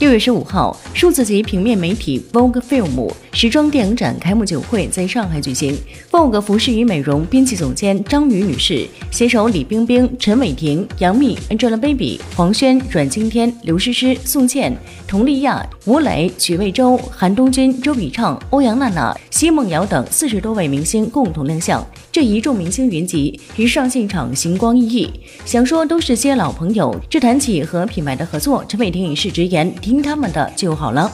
[0.00, 5.78] 六月十五号，数字级平面媒体 Vogue Film 时装电影展开幕酒会在上海举行。
[6.10, 14.76] Vogue 服饰与美容编辑总监张宇女士携手李冰冰、陈伟霆、杨幂、Angelababy、黄轩、阮经天、刘诗诗、宋茜、
[15.06, 21.84] 佟丽娅、吴磊、许魏洲、韩东君、周笔畅、欧阳娜娜、奚梦瑶等四十多位明星共同亮相。
[22.10, 25.10] 这一众明星云集，一上现场星光熠熠。
[25.44, 29.72] 想说都是些老朋友，这谈起和品牌的合作，陈伟霆也是直言。
[29.84, 31.12] 听他们的就好了。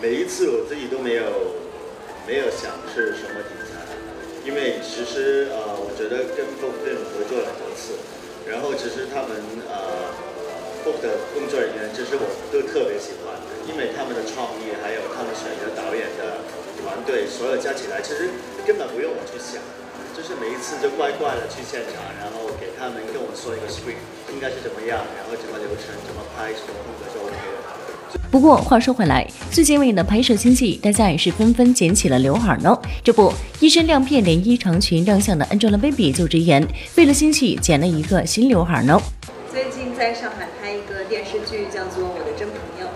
[0.00, 1.28] 每一次我自己都没有
[2.24, 3.84] 没有想是什么题材，
[4.48, 8.00] 因为其实呃，我觉得跟 b o 合作了很多次，
[8.48, 9.36] 然后其实他们
[9.68, 10.08] 呃
[10.80, 13.36] b o 的工作人员，其实我都特别喜欢，
[13.68, 16.48] 因为他们的创意还有他们选择导演的
[16.80, 18.32] 团队，所有加起来，其实
[18.64, 19.60] 根本不用我去想，
[20.16, 24.00] 就是每一次就乖乖的去现场，然后给他们跟我说一个 script
[24.32, 28.16] 应该是怎么样，然后怎么流程，怎么拍，什么风格就 OK 了。
[28.30, 32.74] 不过话说回来，最近为了拍摄新戏，大家也是纷纷剪起了刘海呢。
[33.04, 38.98] 这不，一身亮片连衣长裙亮相的 Angelababy 就直言，为了新戏剪了一个新刘海呢。
[39.52, 42.88] 最近在上海拍一个电视剧，叫做《我的真朋友》。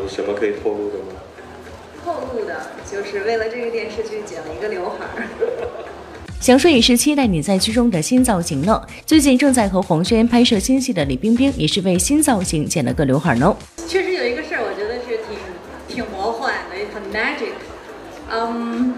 [0.00, 1.18] 有什么可以透露的吗？
[2.04, 5.28] 透露的就是为了这个电视剧剪了一个刘海儿。
[6.40, 8.80] 想说也是期待你在剧中的新造型呢。
[9.04, 13.54] 最近正在和黄轩拍摄新戏的李冰冰，也是为新造型剪了个刘海呢。
[13.86, 15.36] 确实有一个事儿，我觉得是挺
[15.86, 17.52] 挺魔幻的，也很 magic。
[18.32, 18.94] 嗯，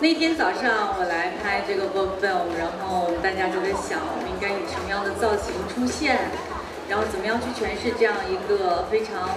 [0.00, 6.18] 那天早上我来拍这个 film，然后大家就在想，我们应该以什么样的造型出现，
[6.88, 9.30] 然后怎么样去诠释这样一个非常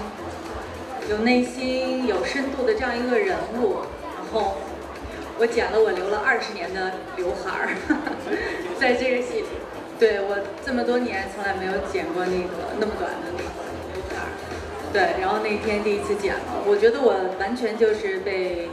[1.09, 4.55] 有内心、有深度的这样一个人物，然后。
[5.37, 7.75] 我剪了我留了二十年的刘海儿，
[8.79, 9.45] 在这个戏里，
[9.99, 13.51] 对我这么多年从来没有剪过那个那么短的那个
[13.91, 14.31] 刘海儿，
[14.93, 18.69] 对，然后那天第一次剪了，我觉得我完全就是被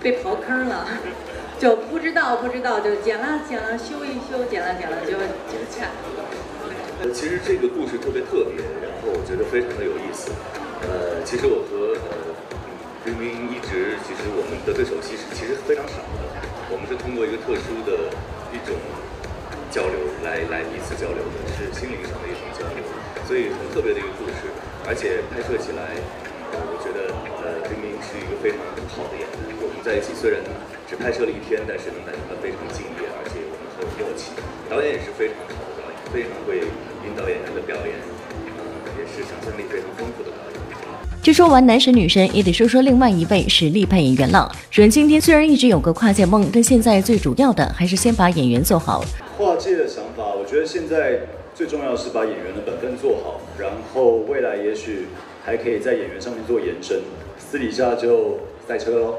[0.00, 0.88] 被刨坑了，
[1.60, 5.84] 就不知道不知道就剪了剪了修一修剪了剪了就就剪。
[6.64, 6.71] 呃，
[7.02, 10.30] 呃其实这个故事特别特别，然后我觉得非常的有意思。
[10.86, 12.32] 呃，其实我和呃。
[13.02, 16.22] 冰冰一直，其实我们的对手戏是其实非常少的，
[16.70, 18.14] 我们是通过一个特殊的
[18.54, 18.78] 一种
[19.74, 22.78] 交流来来彼此交流的，是心灵上的一种交流，
[23.26, 24.46] 所以很特别的一个故事，
[24.86, 25.98] 而且拍摄起来，
[26.54, 27.10] 呃，我觉得
[27.42, 28.62] 呃，冰冰是一个非常
[28.94, 29.50] 好的演员。
[29.58, 30.38] 我们在一起虽然
[30.86, 34.30] 只拍摄了一天，但是能感觉到非常敬业，而且我们很有默契。
[34.70, 35.71] 导演也是非常好的，
[36.12, 37.94] 非常会引导演员的表演，
[38.58, 40.60] 呃，也是想象力非常丰富的导演。
[41.22, 44.50] 这说完男神女神，也得说说另外一位实力派演员了。
[44.72, 49.04] 阮经天虽然一直有个跨界梦，但现在最主要的还是先把演员做好。
[49.38, 51.20] 跨界的想法，我觉得现在
[51.54, 55.06] 最重要是把演员的本分做好，然后未来也许
[55.44, 57.00] 还可以在演员上面做延伸，
[57.38, 59.14] 私底下就赛车喽。